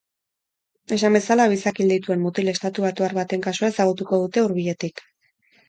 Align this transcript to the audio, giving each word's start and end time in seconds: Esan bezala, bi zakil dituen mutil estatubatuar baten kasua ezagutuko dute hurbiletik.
Esan 0.95 1.17
bezala, 1.17 1.45
bi 1.51 1.59
zakil 1.65 1.93
dituen 1.95 2.25
mutil 2.25 2.51
estatubatuar 2.55 3.15
baten 3.21 3.47
kasua 3.51 3.73
ezagutuko 3.77 4.23
dute 4.25 4.49
hurbiletik. 4.49 5.09